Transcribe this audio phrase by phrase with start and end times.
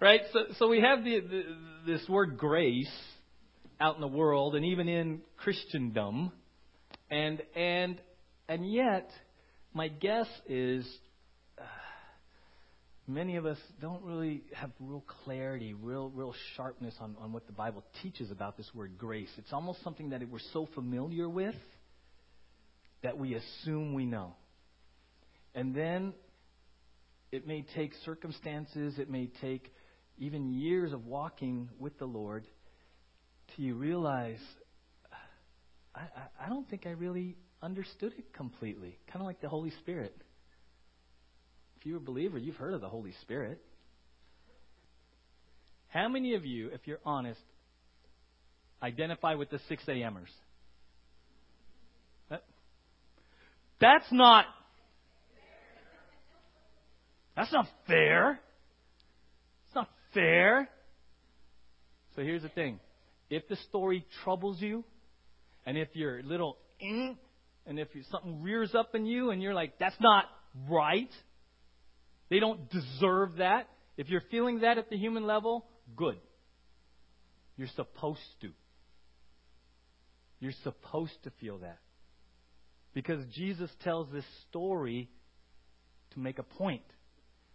[0.00, 0.20] right?
[0.32, 1.42] So, so we have the, the,
[1.86, 2.92] this word grace
[3.80, 6.32] out in the world and even in Christendom,
[7.10, 8.00] and and
[8.48, 9.10] and yet,
[9.72, 10.86] my guess is
[11.58, 11.62] uh,
[13.06, 17.52] many of us don't really have real clarity, real real sharpness on, on what the
[17.52, 19.30] Bible teaches about this word grace.
[19.38, 21.56] It's almost something that we're so familiar with
[23.02, 24.34] that we assume we know.
[25.54, 26.14] And then
[27.30, 29.72] it may take circumstances, it may take
[30.18, 32.46] even years of walking with the Lord
[33.54, 34.40] till you realize,
[35.94, 38.98] I, I, I don't think I really understood it completely.
[39.08, 40.14] Kind of like the Holy Spirit.
[41.78, 43.60] If you're a believer, you've heard of the Holy Spirit.
[45.88, 47.40] How many of you, if you're honest,
[48.82, 50.30] identify with the 6 a.m.ers?
[53.80, 54.46] That's not
[57.36, 58.40] That's not fair.
[60.14, 60.68] Fair.
[62.16, 62.78] So here's the thing.
[63.28, 64.84] If the story troubles you,
[65.66, 67.16] and if you're little mm,
[67.66, 70.26] and if something rears up in you and you're like, that's not
[70.68, 71.10] right,
[72.30, 73.68] they don't deserve that.
[73.96, 75.66] If you're feeling that at the human level,
[75.96, 76.16] good.
[77.56, 78.50] You're supposed to.
[80.40, 81.78] You're supposed to feel that.
[82.92, 85.08] Because Jesus tells this story
[86.12, 86.82] to make a point.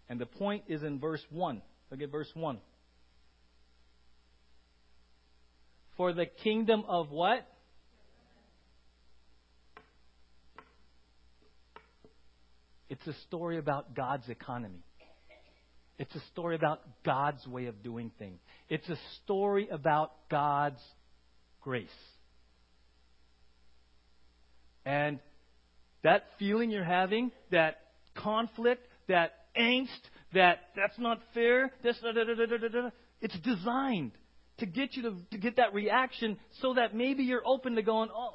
[0.09, 1.61] And the point is in verse 1.
[1.91, 2.59] Look at verse 1.
[5.97, 7.47] For the kingdom of what?
[12.89, 14.83] It's a story about God's economy.
[15.97, 18.39] It's a story about God's way of doing things.
[18.69, 20.81] It's a story about God's
[21.61, 21.89] grace.
[24.85, 25.19] And
[26.03, 27.81] that feeling you're having, that
[28.15, 29.89] conflict, that angst,
[30.33, 32.89] that that's not fair, this, da, da, da,
[33.21, 34.11] it's designed
[34.59, 38.09] to get you to, to get that reaction so that maybe you're open to going,
[38.13, 38.33] oh,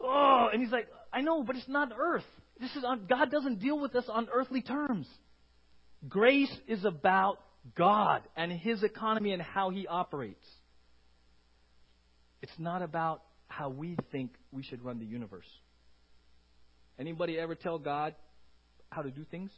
[0.00, 2.24] oh, and he's like, I know, but it's not earth.
[2.60, 5.06] This is on, God doesn't deal with us on earthly terms.
[6.08, 7.38] Grace is about
[7.74, 10.46] God and His economy and how He operates.
[12.42, 15.48] It's not about how we think we should run the universe.
[16.98, 18.14] Anybody ever tell God
[18.90, 19.50] how to do things?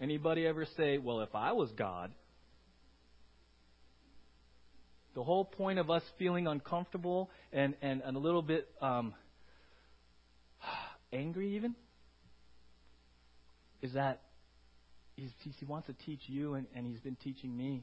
[0.00, 2.12] Anybody ever say, well, if I was God?
[5.14, 9.12] The whole point of us feeling uncomfortable and, and, and a little bit um,
[11.12, 11.74] angry, even,
[13.82, 14.22] is that
[15.16, 17.82] he wants to teach you, and, and he's been teaching me.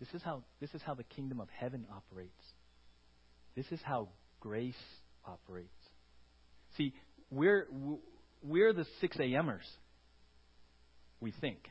[0.00, 2.32] This is how this is how the kingdom of heaven operates.
[3.56, 4.08] This is how
[4.40, 4.74] grace
[5.26, 5.68] operates.
[6.76, 6.92] See,
[7.30, 7.66] we're
[8.42, 9.64] we're the six a.m.ers.
[11.24, 11.70] We think,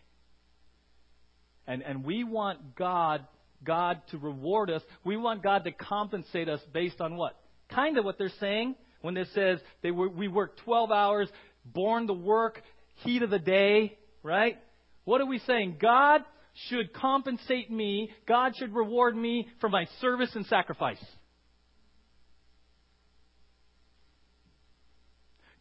[1.68, 3.26] and and we want God
[3.64, 4.82] God to reward us.
[5.04, 7.40] We want God to compensate us based on what?
[7.70, 11.30] Kind of what they're saying when it says they were, we work 12 hours,
[11.66, 12.62] born to work,
[12.96, 14.58] heat of the day, right?
[15.06, 15.78] What are we saying?
[15.80, 16.22] God
[16.70, 18.12] should compensate me.
[18.28, 21.04] God should reward me for my service and sacrifice.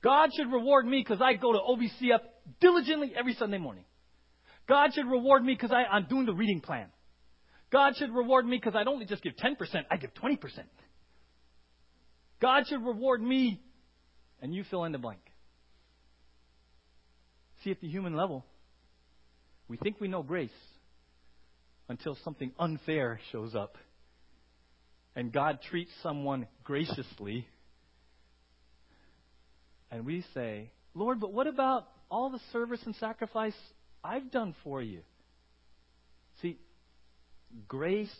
[0.02, 2.20] God should reward me because I go to OBCF
[2.60, 3.84] diligently every Sunday morning.
[4.68, 6.88] God should reward me because I'm doing the reading plan.
[7.70, 9.56] God should reward me because I don't just give 10%,
[9.90, 10.38] I give 20%.
[12.40, 13.62] God should reward me,
[14.40, 15.20] and you fill in the blank.
[17.62, 18.44] See, at the human level,
[19.68, 20.50] we think we know grace
[21.88, 23.78] until something unfair shows up.
[25.14, 27.46] And God treats someone graciously.
[29.92, 33.54] And we say, Lord, but what about all the service and sacrifice
[34.02, 35.00] I've done for you?
[36.40, 36.58] See,
[37.68, 38.14] grace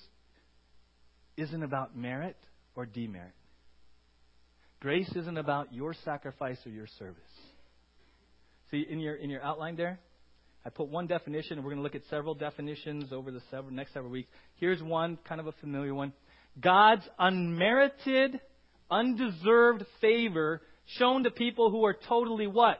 [1.38, 2.36] isn't about merit
[2.76, 3.32] or demerit.
[4.80, 7.16] Grace isn't about your sacrifice or your service.
[8.70, 9.98] See, in your, in your outline there,
[10.66, 13.72] I put one definition, and we're going to look at several definitions over the several,
[13.72, 14.28] next several weeks.
[14.56, 16.12] Here's one, kind of a familiar one
[16.60, 18.40] God's unmerited,
[18.90, 20.60] undeserved favor
[20.98, 22.78] shown to people who are totally what?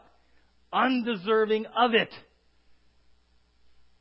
[0.72, 2.10] Undeserving of it.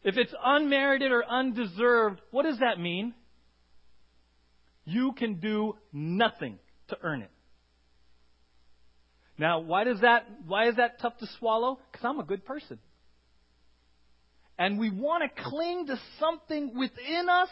[0.04, 3.14] If it's unmerited or undeserved, what does that mean?
[4.86, 7.32] You can do nothing to earn it.
[9.38, 11.80] Now, why does that why is that tough to swallow?
[11.94, 12.80] Cuz I'm a good person.
[14.58, 17.50] And we want to cling to something within us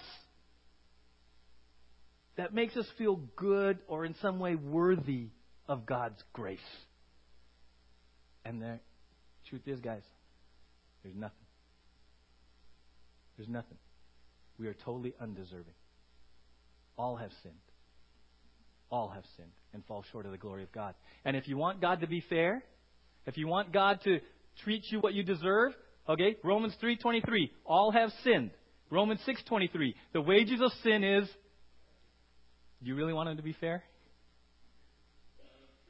[2.35, 5.29] that makes us feel good or in some way worthy
[5.69, 6.59] of God's grace.
[8.43, 8.79] And the
[9.49, 10.01] truth is, guys,
[11.03, 11.45] there's nothing.
[13.37, 13.77] There's nothing.
[14.57, 15.75] We are totally undeserving.
[16.97, 17.55] All have sinned.
[18.91, 20.95] All have sinned and fall short of the glory of God.
[21.23, 22.63] And if you want God to be fair,
[23.27, 24.19] if you want God to
[24.63, 25.73] treat you what you deserve,
[26.09, 28.51] okay, Romans 3:23, all have sinned.
[28.89, 31.29] Romans 6:23, the wages of sin is
[32.81, 33.83] Do you really want him to be fair?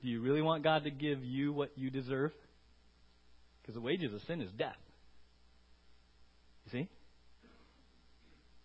[0.02, 2.32] Do you really want God to give you what you deserve?
[3.62, 4.78] Because the wages of sin is death.
[6.66, 6.90] You see?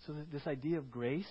[0.07, 1.27] So this idea of grace,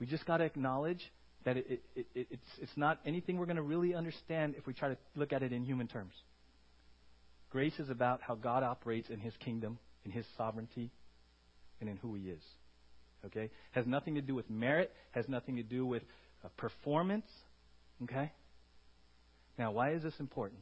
[0.00, 1.00] we just got to acknowledge
[1.44, 4.72] that it, it, it, it's, it's not anything we're going to really understand if we
[4.72, 6.14] try to look at it in human terms.
[7.50, 10.90] Grace is about how God operates in His kingdom, in His sovereignty,
[11.80, 12.42] and in who He is.
[13.26, 13.50] Okay?
[13.72, 16.02] Has nothing to do with merit, has nothing to do with
[16.44, 17.26] uh, performance.
[18.04, 18.32] Okay?
[19.62, 20.60] Now, why is this important?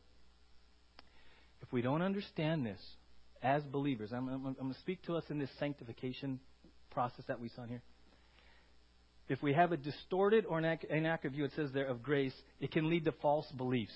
[1.63, 2.79] If we don't understand this
[3.43, 6.39] as believers, I'm, I'm, I'm going to speak to us in this sanctification
[6.91, 7.81] process that we saw here.
[9.31, 12.91] If we have a distorted or inaccurate view, it says there, of grace, it can
[12.91, 13.95] lead to false beliefs.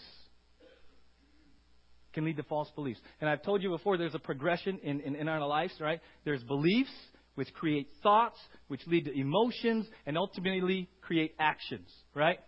[0.63, 3.01] It can lead to false beliefs.
[3.21, 6.01] And I've told you before, there's a progression in, in, in our lives, right?
[6.25, 6.89] There's beliefs,
[7.35, 12.39] which create thoughts, which lead to emotions, and ultimately create actions, right?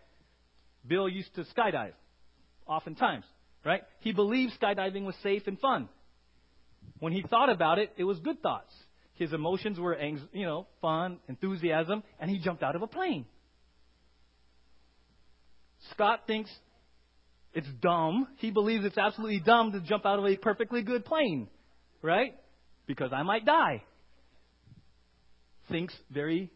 [0.87, 1.93] Bill used to skydive,
[2.67, 3.25] oftentimes,
[3.65, 3.83] right?
[4.01, 5.89] He believed skydiving was safe and fun.
[6.99, 8.73] When he thought about it, it was good thoughts.
[9.15, 9.99] His emotions were,
[10.33, 13.27] you know, fun, enthusiasm, and he jumped out of a plane.
[15.93, 16.51] Scott thinks
[17.55, 18.29] it's dumb.
[18.37, 21.49] He believes it's absolutely dumb to jump out of a perfectly good plane,
[22.03, 22.35] right?
[22.87, 23.83] Because I might die.
[25.71, 26.51] Thinks very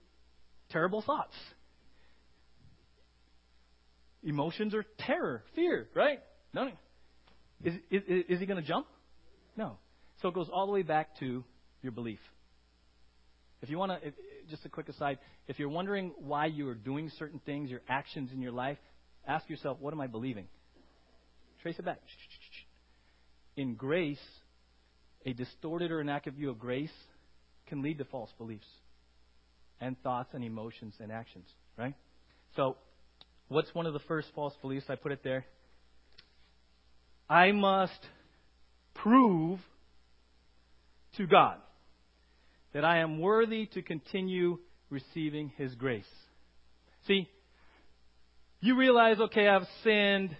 [0.70, 1.34] terrible thoughts.
[4.22, 6.20] Emotions are terror, fear, right?
[6.52, 6.70] No,
[7.62, 8.86] is, is, is he going to jump?
[9.56, 9.76] No.
[10.22, 11.44] So it goes all the way back to
[11.82, 12.20] your belief.
[13.62, 14.12] If you want to,
[14.48, 18.30] just a quick aside, if you're wondering why you are doing certain things, your actions
[18.32, 18.78] in your life,
[19.26, 20.46] ask yourself, what am I believing?
[21.62, 22.00] Trace it back.
[23.56, 24.18] In grace,
[25.26, 26.92] a distorted or inaccurate view of grace
[27.66, 28.66] can lead to false beliefs
[29.80, 31.46] and thoughts and emotions and actions,
[31.76, 31.94] right?
[32.56, 32.76] So,
[33.50, 34.86] what's one of the first false beliefs?
[34.88, 35.44] I put it there.
[37.28, 38.00] I must
[38.94, 39.58] prove
[41.16, 41.56] to God
[42.72, 44.58] that I am worthy to continue
[44.88, 46.04] receiving His grace.
[47.06, 47.28] See,
[48.60, 50.36] you realize, okay, I've sinned.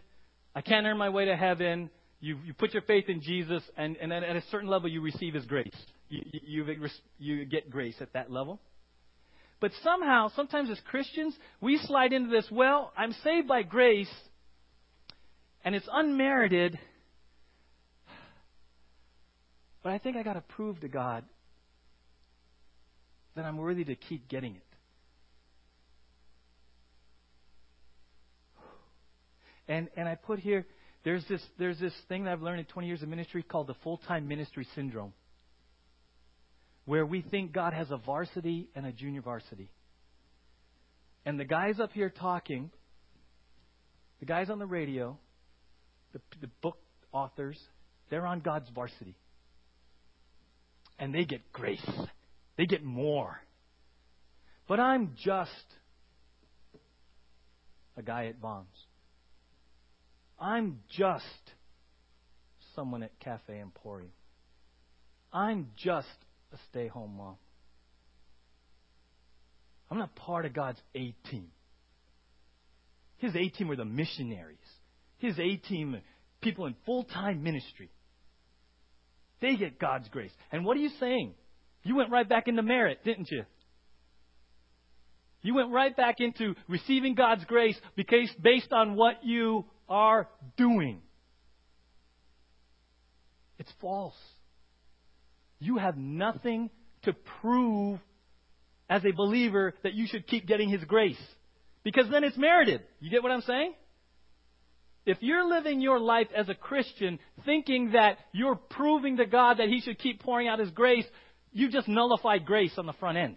[0.55, 1.91] I can't earn my way to heaven.
[2.21, 5.35] You, you put your faith in Jesus, and, and at a certain level, you receive
[5.35, 5.75] His grace.
[6.09, 8.61] You, you, you get grace at that level.
[9.61, 14.11] But somehow, sometimes as Christians, we slide into this, well, I'm saved by grace,
[15.62, 16.79] and it's unmerited,
[19.83, 21.25] but I think I got to prove to God
[23.37, 24.62] that I'm worthy to keep getting it.
[29.69, 30.67] And and I put here
[31.05, 33.77] there's this there's this thing that I've learned in 20 years of ministry called the
[33.85, 35.12] full-time ministry syndrome.
[36.90, 39.70] Where we think God has a varsity and a junior varsity.
[41.25, 42.69] And the guys up here talking,
[44.19, 45.16] the guys on the radio,
[46.12, 46.78] the, the book
[47.12, 47.56] authors,
[48.10, 49.14] they're on God's varsity.
[50.98, 51.88] And they get grace.
[52.58, 53.40] They get more.
[54.66, 55.52] But I'm just
[57.97, 58.66] a guy at Vons.
[60.40, 61.52] I'm just
[62.75, 64.11] someone at Cafe Emporium.
[65.32, 66.09] I'm just
[66.52, 67.37] a stay home mom.
[69.90, 71.49] I'm not part of God's A team.
[73.19, 74.59] His A team were the missionaries.
[75.19, 76.00] His A team,
[76.40, 77.90] people in full time ministry.
[79.40, 80.33] They get God's grace.
[80.52, 81.35] And what are you saying?
[81.83, 83.45] You went right back into merit, didn't you?
[85.42, 91.00] You went right back into receiving God's grace because based on what you are doing.
[93.59, 94.14] It's false.
[95.61, 96.71] You have nothing
[97.02, 98.00] to prove
[98.88, 101.21] as a believer that you should keep getting His grace.
[101.85, 102.83] Because then it's merited.
[102.99, 103.75] You get what I'm saying?
[105.07, 109.69] If you're living your life as a Christian thinking that you're proving to God that
[109.69, 111.07] He should keep pouring out His grace,
[111.52, 113.37] you just nullified grace on the front end.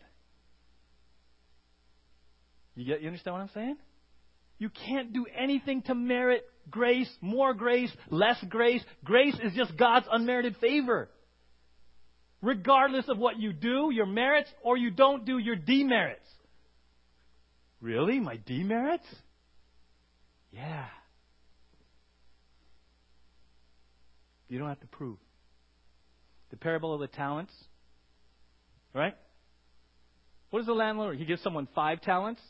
[2.76, 3.78] You get you understand what I'm saying?
[4.58, 8.84] You can't do anything to merit grace, more grace, less grace.
[9.04, 11.10] Grace is just God's unmerited favor.
[12.44, 16.30] Regardless of what you do, your merits, or you don't do your demerits.
[17.82, 18.20] Really?
[18.20, 19.08] My demerits?
[20.52, 20.86] Yeah.
[24.48, 25.18] You don't have to prove.
[26.52, 27.54] The parable of the talents
[28.94, 29.16] Right?
[30.50, 31.18] What does the landlord?
[31.18, 32.42] He gives someone five talents,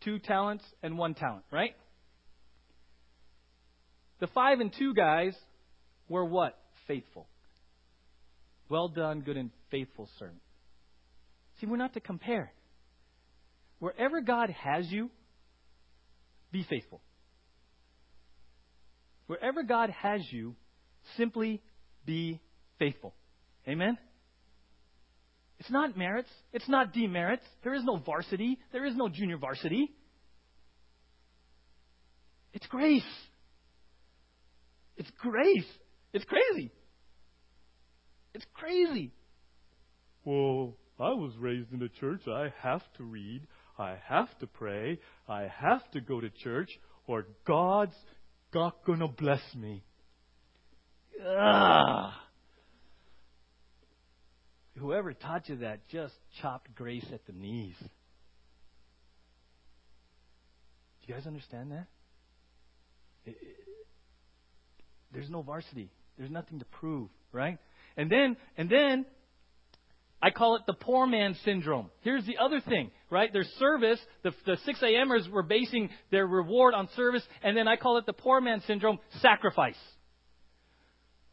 [0.00, 1.74] two talents, and one talent, right?
[4.18, 5.36] The five and two guys
[6.08, 6.58] were what?
[6.88, 7.28] Faithful.
[8.68, 10.40] Well done, good and faithful servant.
[11.60, 12.52] See, we're not to compare.
[13.78, 15.10] Wherever God has you,
[16.52, 17.00] be faithful.
[19.26, 20.56] Wherever God has you,
[21.16, 21.62] simply
[22.04, 22.40] be
[22.78, 23.14] faithful.
[23.66, 23.98] Amen?
[25.58, 26.30] It's not merits.
[26.52, 27.42] It's not demerits.
[27.62, 28.58] There is no varsity.
[28.72, 29.90] There is no junior varsity.
[32.52, 33.02] It's grace.
[34.96, 35.66] It's grace.
[36.12, 36.70] It's crazy.
[38.38, 39.10] It's crazy.
[40.24, 42.20] Well, I was raised in a church.
[42.28, 43.48] I have to read.
[43.76, 45.00] I have to pray.
[45.28, 46.70] I have to go to church,
[47.08, 47.96] or God's
[48.54, 49.82] not going to bless me.
[51.20, 52.12] Ugh.
[54.78, 57.74] Whoever taught you that just chopped grace at the knees.
[57.80, 57.88] Do
[61.08, 61.86] you guys understand that?
[63.24, 63.56] It, it,
[65.12, 65.90] there's no varsity.
[66.16, 67.58] There's nothing to prove, right?
[67.98, 69.04] And then, and then,
[70.22, 71.90] I call it the poor man syndrome.
[72.00, 73.28] Here's the other thing, right?
[73.32, 74.00] There's service.
[74.22, 78.06] The, the 6 a.m.ers were basing their reward on service, and then I call it
[78.06, 79.78] the poor man syndrome, sacrifice.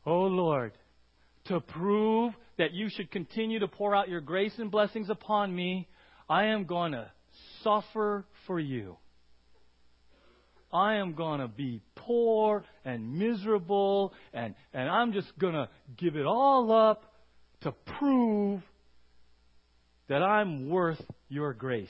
[0.06, 0.74] Oh Lord,
[1.46, 5.88] to prove that you should continue to pour out your grace and blessings upon me,
[6.28, 7.12] I am going to
[7.64, 8.98] suffer for you.
[10.76, 16.18] I am going to be poor and miserable, and, and I'm just going to give
[16.18, 17.14] it all up
[17.62, 18.62] to prove
[20.10, 21.88] that I'm worth your grace.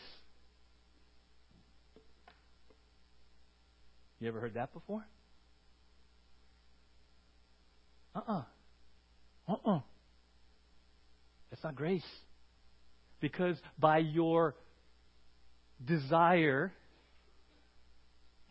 [4.19, 5.03] You ever heard that before?
[8.15, 8.43] Uh uh-uh.
[9.49, 9.51] uh.
[9.51, 9.79] Uh uh.
[11.49, 12.05] That's not grace.
[13.19, 14.55] Because by your
[15.83, 16.71] desire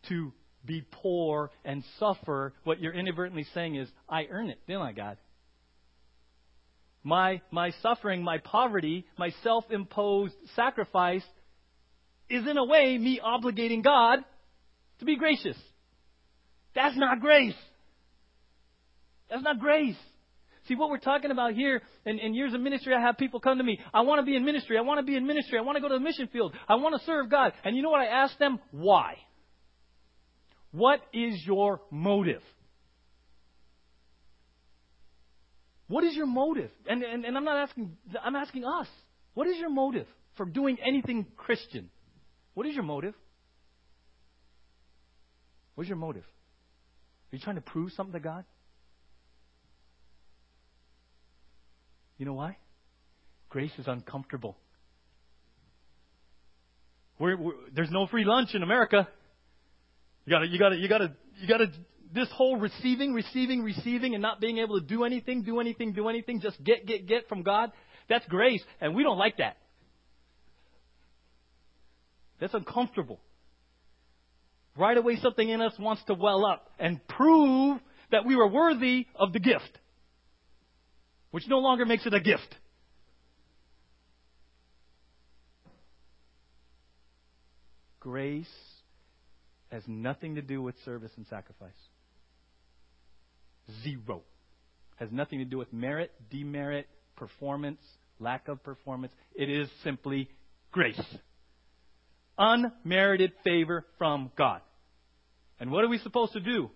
[0.08, 0.32] to
[0.64, 5.18] be poor and suffer, what you're inadvertently saying is, I earn it, didn't I, God?
[7.02, 11.24] My, my suffering, my poverty, my self imposed sacrifice
[12.30, 14.20] is in a way me obligating God
[15.00, 15.56] to be gracious.
[16.74, 17.54] That's not grace.
[19.30, 19.96] That's not grace.
[20.66, 23.58] See, what we're talking about here, in, in years of ministry, I have people come
[23.58, 23.78] to me.
[23.92, 24.78] I want to be in ministry.
[24.78, 25.58] I want to be in ministry.
[25.58, 26.54] I want to go to the mission field.
[26.66, 27.52] I want to serve God.
[27.64, 28.58] And you know what I ask them?
[28.70, 29.16] Why?
[30.74, 32.42] What is your motive?
[35.86, 36.70] What is your motive?
[36.88, 38.88] And, and, and I'm not asking, I'm asking us.
[39.34, 41.90] What is your motive for doing anything Christian?
[42.54, 43.14] What is your motive?
[45.76, 46.24] What's your motive?
[46.24, 48.44] Are you trying to prove something to God?
[52.18, 52.56] You know why?
[53.48, 54.56] Grace is uncomfortable.
[57.20, 59.06] We're, we're, there's no free lunch in America.
[60.26, 61.66] You gotta, you gotta, you gotta, you gotta,
[62.12, 66.08] this whole receiving, receiving, receiving, and not being able to do anything, do anything, do
[66.08, 67.72] anything, just get, get, get from God,
[68.08, 69.56] that's grace, and we don't like that.
[72.40, 73.20] That's uncomfortable.
[74.76, 79.06] Right away, something in us wants to well up and prove that we were worthy
[79.14, 79.78] of the gift
[81.34, 82.54] which no longer makes it a gift.
[87.98, 88.46] Grace
[89.74, 91.72] has nothing to do with service and sacrifice.
[93.82, 94.22] Zero.
[94.96, 97.80] Has nothing to do with merit, demerit, performance,
[98.20, 99.12] lack of performance.
[99.34, 100.30] It is simply
[100.70, 101.02] grace.
[102.38, 104.60] Unmerited favor from God.
[105.58, 106.70] And what are we supposed to do?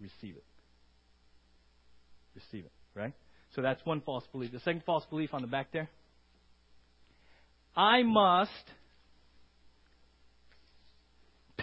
[0.00, 0.44] Receive it.
[2.34, 3.12] Receive it right?
[3.54, 4.50] So that's one false belief.
[4.50, 5.88] The second false belief on the back there
[7.76, 8.50] I must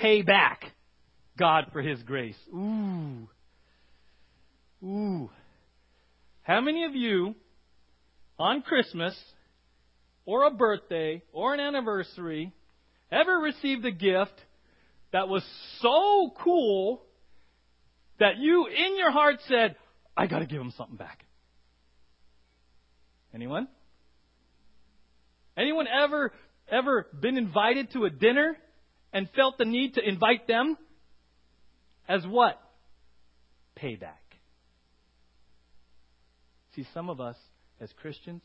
[0.01, 0.65] pay back
[1.37, 2.37] God for His grace.
[2.53, 3.27] Ooh.
[4.83, 5.29] Ooh.
[6.41, 7.35] How many of you
[8.39, 9.15] on Christmas
[10.25, 12.51] or a birthday or an anniversary
[13.11, 14.33] ever received a gift
[15.13, 15.43] that was
[15.79, 17.03] so cool
[18.19, 19.75] that you in your heart said,
[20.17, 21.25] I got to give him something back.
[23.33, 23.67] Anyone?
[25.57, 26.31] Anyone ever
[26.69, 28.57] ever been invited to a dinner
[29.13, 30.77] and felt the need to invite them
[32.07, 32.59] as what?
[33.77, 34.13] Payback.
[36.75, 37.35] See, some of us
[37.79, 38.41] as Christians,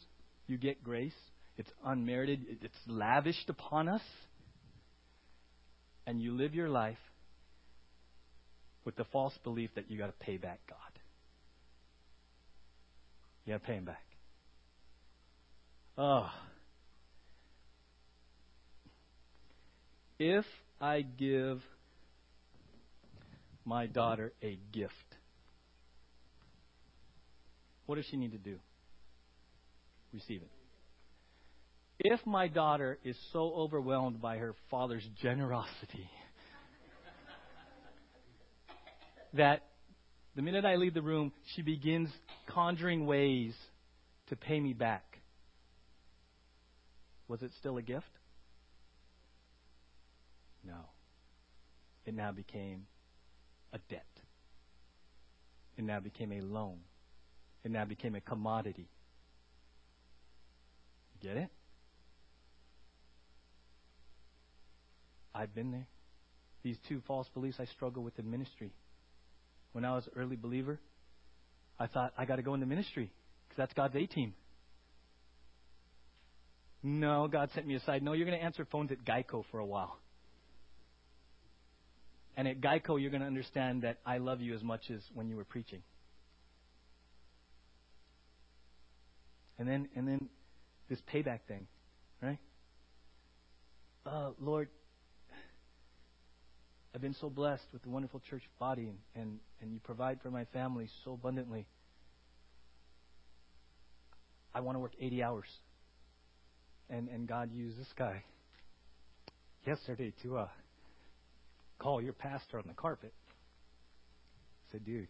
[0.46, 1.12] you get grace.
[1.58, 2.58] It's unmerited.
[2.62, 4.02] It's lavished upon us.
[6.06, 6.98] And you live your life
[8.84, 10.78] with the false belief that you got to pay back God.
[13.44, 14.04] You got to pay him back.
[15.98, 16.30] Oh.
[20.18, 20.44] If
[20.80, 21.60] I give
[23.64, 24.92] my daughter a gift,
[27.86, 28.56] what does she need to do?
[30.12, 30.50] Receive it.
[31.98, 36.08] If my daughter is so overwhelmed by her father's generosity
[39.34, 39.62] that
[40.34, 42.10] the minute I leave the room, she begins
[42.46, 43.54] conjuring ways
[44.28, 45.20] to pay me back,
[47.28, 48.06] was it still a gift?
[50.66, 50.74] No.
[52.04, 52.86] It now became
[53.72, 54.06] a debt.
[55.76, 56.78] It now became a loan.
[57.64, 58.88] It now became a commodity.
[61.20, 61.50] Get it?
[65.34, 65.86] I've been there.
[66.62, 68.72] These two false beliefs I struggle with in ministry.
[69.72, 70.80] When I was an early believer,
[71.78, 73.12] I thought I got to go into ministry
[73.46, 74.34] because that's God's A team.
[76.82, 78.02] No, God sent me aside.
[78.02, 79.98] No, you're going to answer phones at Geico for a while.
[82.36, 85.28] And at Geico, you're going to understand that I love you as much as when
[85.28, 85.82] you were preaching.
[89.58, 90.28] And then, and then
[90.90, 91.66] this payback thing,
[92.22, 92.38] right?
[94.04, 94.68] Uh, Lord,
[96.94, 100.30] I've been so blessed with the wonderful church body, and, and, and you provide for
[100.30, 101.66] my family so abundantly.
[104.54, 105.48] I want to work 80 hours.
[106.88, 108.24] And, and God used this guy
[109.66, 110.48] yesterday to uh,
[111.78, 113.12] call your pastor on the carpet.
[114.68, 115.08] I said, dude,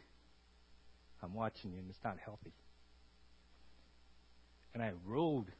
[1.23, 2.52] I'm watching you and it's not healthy.
[4.75, 5.52] And I rode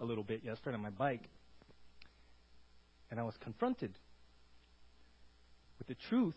[0.00, 1.28] a little bit yesterday on my bike
[3.10, 3.92] and I was confronted
[5.78, 6.36] with the truth.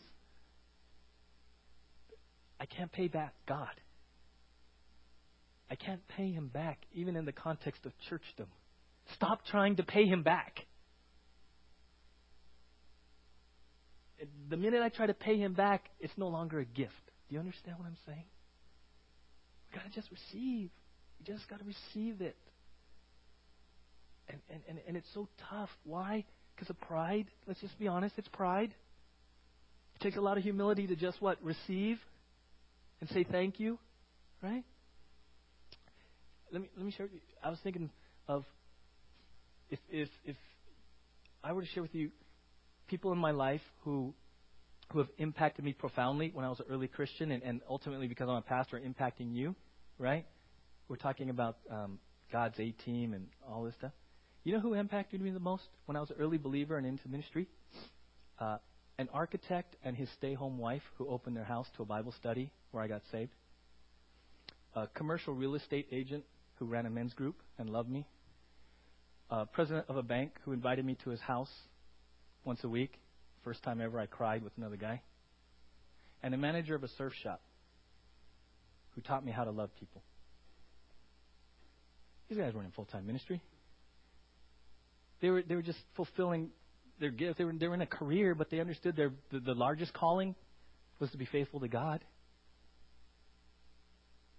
[2.59, 3.81] I can't pay back God.
[5.69, 8.47] I can't pay him back, even in the context of churchdom.
[9.15, 10.64] Stop trying to pay him back.
[14.49, 16.93] The minute I try to pay him back, it's no longer a gift.
[17.27, 18.23] Do you understand what I'm saying?
[19.71, 20.69] We gotta just receive.
[21.19, 22.35] We just gotta receive it.
[24.29, 25.69] And, and, and, and it's so tough.
[25.83, 26.25] Why?
[26.55, 27.27] Because of pride.
[27.47, 28.73] Let's just be honest, it's pride.
[29.95, 31.37] It takes a lot of humility to just what?
[31.43, 31.99] Receive
[33.01, 33.77] and say thank you.
[34.41, 34.63] Right?
[36.51, 37.19] Let me let me share with you.
[37.43, 37.89] I was thinking
[38.27, 38.45] of
[39.69, 40.35] if if if
[41.43, 42.11] I were to share with you
[42.87, 44.13] people in my life who
[44.91, 48.29] who have impacted me profoundly when I was an early Christian, and, and ultimately because
[48.29, 49.55] I'm a pastor, impacting you,
[49.97, 50.25] right?
[50.87, 51.97] We're talking about um,
[52.31, 53.91] God's A team and all this stuff.
[54.43, 57.07] You know who impacted me the most when I was an early believer and into
[57.07, 57.47] ministry?
[58.39, 58.57] Uh,
[58.99, 62.83] an architect and his stay-home wife who opened their house to a Bible study where
[62.83, 63.31] I got saved.
[64.75, 66.23] A commercial real estate agent
[66.59, 68.05] who ran a men's group and loved me.
[69.31, 71.49] A president of a bank who invited me to his house
[72.45, 72.99] once a week.
[73.43, 75.01] First time ever I cried with another guy.
[76.23, 77.41] And a manager of a surf shop
[78.91, 80.01] who taught me how to love people.
[82.29, 83.41] These guys weren't in full time ministry.
[85.21, 86.49] They were they were just fulfilling
[86.99, 87.37] their gift.
[87.37, 90.35] They were they were in a career, but they understood their the, the largest calling
[90.99, 92.03] was to be faithful to God.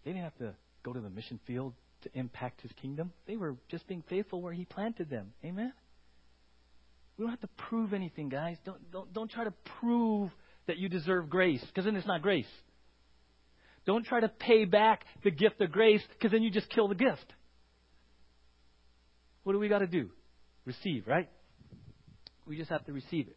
[0.05, 3.13] They didn't have to go to the mission field to impact His kingdom.
[3.27, 5.33] They were just being faithful where He planted them.
[5.45, 5.73] Amen.
[7.17, 8.57] We don't have to prove anything, guys.
[8.65, 10.31] Don't, don't, don't try to prove
[10.67, 12.47] that you deserve grace, because then it's not grace.
[13.87, 16.95] Don't try to pay back the gift of grace, because then you just kill the
[16.95, 17.33] gift.
[19.45, 20.11] What do we got to do?
[20.65, 21.29] Receive, right?
[22.47, 23.37] We just have to receive it.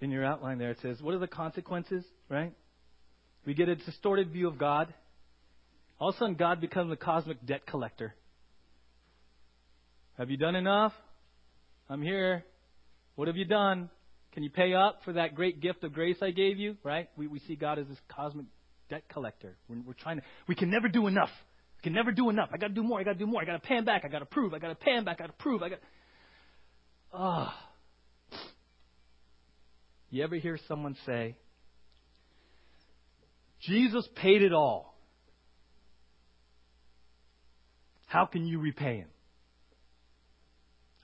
[0.00, 2.52] In your outline there, it says, What are the consequences, right?
[3.44, 4.92] We get a distorted view of God.
[5.98, 8.14] All of a sudden, God becomes a cosmic debt collector.
[10.18, 10.92] Have you done enough?
[11.88, 12.44] I'm here.
[13.14, 13.88] What have you done?
[14.32, 16.76] Can you pay up for that great gift of grace I gave you?
[16.82, 17.08] Right?
[17.16, 18.46] We, we see God as this cosmic
[18.90, 19.56] debt collector.
[19.68, 21.30] We're, we're trying to, we can never do enough.
[21.78, 22.48] We can never do enough.
[22.52, 22.98] I got to do more.
[22.98, 23.40] I got to do more.
[23.40, 24.02] I got to pay him back.
[24.04, 24.54] I got to prove.
[24.54, 25.20] I got to pay him back.
[25.20, 25.62] I got to prove.
[25.62, 25.78] I got.
[27.12, 27.56] Ah.
[28.32, 28.38] Oh.
[30.10, 31.36] You ever hear someone say,
[33.60, 34.98] Jesus paid it all.
[38.06, 39.08] How can you repay him?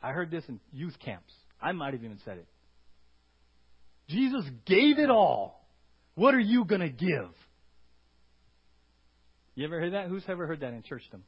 [0.04, 1.32] I heard this in youth camps.
[1.62, 2.46] I might have even said it.
[4.06, 5.66] Jesus gave it all.
[6.14, 7.30] What are you going to give?
[9.54, 10.08] You ever heard that?
[10.08, 11.04] Who's ever heard that in church?
[11.10, 11.20] churchdom?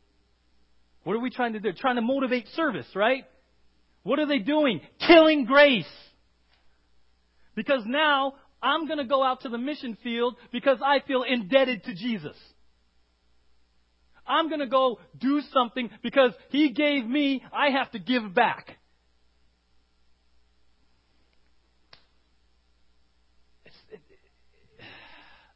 [1.04, 1.72] What are we trying to do?
[1.72, 3.24] Trying to motivate service, right?
[4.02, 4.82] What are they doing?
[5.06, 5.86] Killing grace.
[7.54, 11.84] Because now I'm going to go out to the mission field because I feel indebted
[11.84, 12.36] to Jesus.
[14.26, 18.76] I'm going to go do something because He gave me, I have to give back.
[23.64, 23.72] It,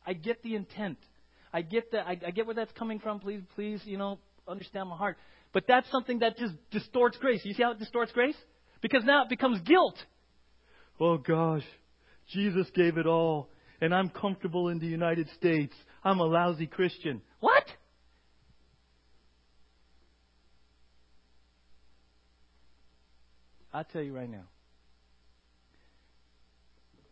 [0.07, 0.99] I get the intent.
[1.53, 2.07] I get that.
[2.07, 3.21] I, I get where that's coming from.
[3.21, 5.17] Please, please, you know, understand my heart.
[5.53, 7.41] But that's something that just distorts grace.
[7.45, 8.37] You see how it distorts grace?
[8.81, 9.97] Because now it becomes guilt.
[11.01, 11.65] Oh gosh,
[12.33, 13.49] Jesus gave it all,
[13.81, 15.75] and I'm comfortable in the United States.
[16.05, 17.23] I'm a lousy Christian.
[17.41, 17.65] What?
[23.81, 24.45] I'll tell you right now.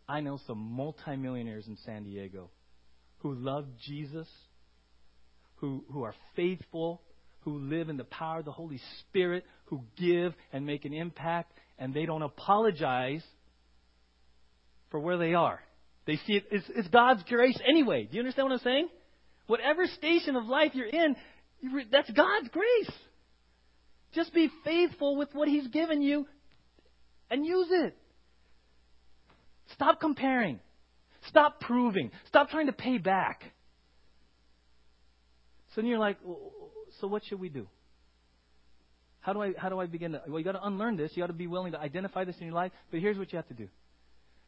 [0.07, 2.51] I know some multimillionaires in San Diego
[3.21, 4.27] who love Jesus,
[5.55, 7.01] who, who are faithful,
[7.39, 11.53] who live in the power of the Holy Spirit, who give and make an impact,
[11.79, 13.23] and they don't apologize
[14.91, 15.59] for where they are.
[16.05, 18.03] They see it, it's, it's God's grace anyway.
[18.03, 18.89] Do you understand what I'm saying?
[19.47, 21.15] Whatever station of life you're in,
[21.91, 22.91] that's God's grace.
[24.13, 26.27] Just be faithful with what He's given you
[27.29, 27.95] and use it.
[29.73, 30.59] Stop comparing.
[31.27, 32.11] Stop proving.
[32.27, 33.43] Stop trying to pay back.
[35.75, 36.17] So then you're like,
[36.99, 37.67] so what should we do?
[39.21, 40.21] How do I how do I begin to?
[40.27, 41.11] Well, you got to unlearn this.
[41.13, 42.71] You got to be willing to identify this in your life.
[42.89, 43.67] But here's what you have to do.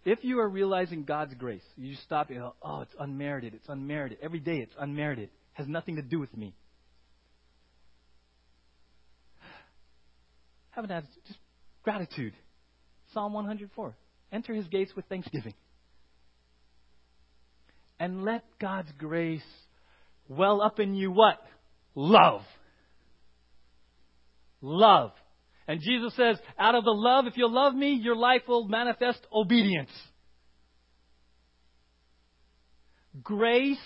[0.06, 2.32] If you are realizing God's grace, you stop.
[2.32, 3.54] You go, oh, it's unmerited.
[3.54, 4.18] It's unmerited.
[4.22, 5.26] Every day, it's unmerited.
[5.26, 6.56] It has nothing to do with me.
[10.72, 11.40] Have an attitude, just
[11.84, 12.34] gratitude.
[13.14, 13.96] Psalm 104.
[14.32, 15.54] Enter His gates with thanksgiving,
[18.00, 19.42] and let God's grace
[20.28, 21.12] well up in you.
[21.12, 21.40] What?
[21.96, 22.42] Love.
[24.62, 25.12] Love.
[25.68, 29.20] And Jesus says, out of the love, if you love me, your life will manifest
[29.34, 29.92] obedience.
[33.22, 33.78] Grace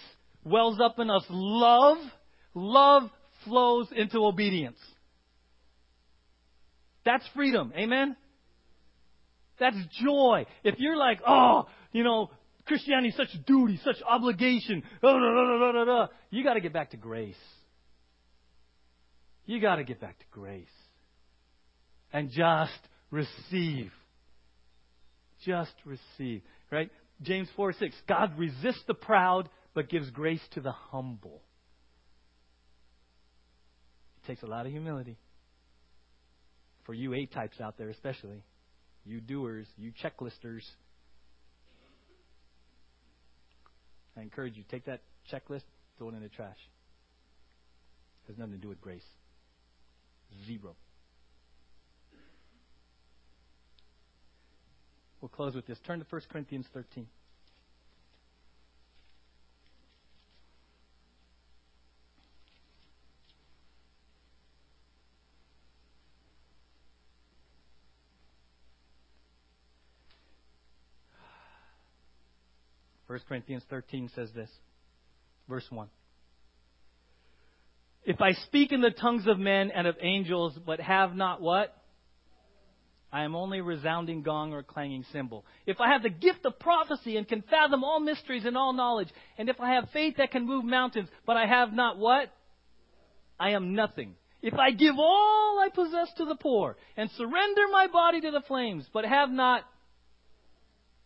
[0.43, 1.97] wells up in us love.
[2.53, 3.03] Love
[3.43, 4.77] flows into obedience.
[7.03, 7.71] That's freedom.
[7.77, 8.15] Amen?
[9.59, 10.45] That's joy.
[10.63, 12.29] If you're like, oh, you know,
[12.65, 14.83] Christianity is such duty, such obligation,
[16.31, 17.35] you got to get back to grace.
[19.45, 20.67] You got to get back to grace
[22.11, 22.79] and just
[23.11, 23.91] receive.
[25.45, 26.41] Just receive.
[26.71, 26.89] Right?
[27.21, 27.95] James 4 6.
[28.07, 31.41] God resists the proud, but gives grace to the humble.
[34.23, 35.17] It takes a lot of humility.
[36.85, 38.43] For you A types out there, especially.
[39.05, 40.63] You doers, you checklisters.
[44.17, 45.63] I encourage you, take that checklist,
[45.97, 46.57] throw it in the trash.
[48.23, 49.05] It has nothing to do with grace.
[50.47, 50.75] Zero.
[55.21, 55.77] We'll close with this.
[55.85, 57.07] Turn to 1 Corinthians 13.
[73.15, 74.49] First Corinthians 13 says this.
[75.47, 75.87] Verse 1.
[78.03, 81.73] If I speak in the tongues of men and of angels, but have not what?
[83.13, 85.45] I am only a resounding gong or a clanging cymbal.
[85.65, 89.07] If I have the gift of prophecy and can fathom all mysteries and all knowledge,
[89.37, 92.33] and if I have faith that can move mountains, but I have not what?
[93.39, 94.15] I am nothing.
[94.41, 98.43] If I give all I possess to the poor and surrender my body to the
[98.45, 99.63] flames, but have not,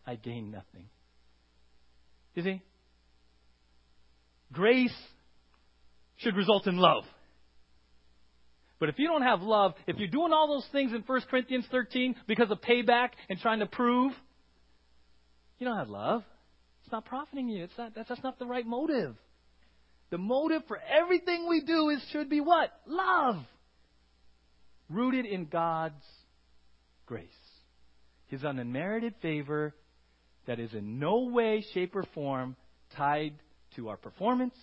[0.04, 0.88] I gain nothing.
[2.34, 2.62] You see?
[4.52, 4.94] Grace
[6.18, 7.04] should result in love.
[8.78, 11.66] But if you don't have love, if you're doing all those things in 1 Corinthians
[11.70, 14.12] 13 because of payback and trying to prove,
[15.58, 16.22] you don't have love.
[16.82, 17.64] It's not profiting you.
[17.64, 19.14] It's not, that's, that's not the right motive.
[20.10, 22.72] The motive for everything we do is should be what?
[22.86, 23.36] Love.
[24.88, 26.02] Rooted in God's
[27.06, 27.28] grace.
[28.26, 29.74] His unmerited favor
[30.50, 32.56] that is in no way, shape, or form
[32.96, 33.34] tied
[33.76, 34.56] to our performance,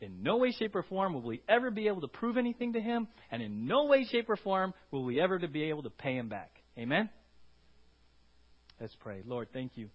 [0.00, 2.80] in no way, shape, or form will we ever be able to prove anything to
[2.80, 6.16] him, and in no way, shape, or form will we ever be able to pay
[6.16, 6.62] him back.
[6.78, 7.10] Amen?
[8.80, 9.22] Let's pray.
[9.26, 9.88] Lord, thank you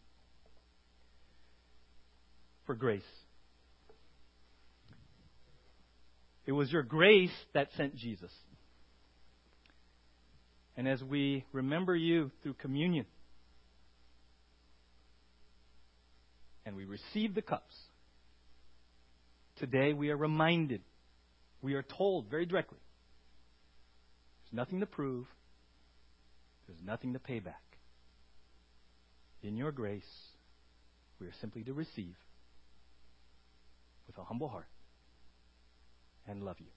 [2.65, 3.03] for grace.
[6.45, 8.33] It was your grace that sent Jesus.
[10.75, 13.05] And as we remember you through communion,
[16.65, 17.75] and we receive the cups,
[19.57, 20.81] Today we are reminded,
[21.61, 22.79] we are told very directly
[24.41, 25.27] there's nothing to prove,
[26.67, 27.61] there's nothing to pay back.
[29.43, 30.03] In your grace,
[31.19, 32.15] we are simply to receive
[34.07, 34.67] with a humble heart
[36.27, 36.67] and love you.